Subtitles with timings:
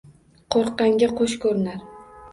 [0.55, 1.81] Qo’rqqanga qo’sh ko'rinar.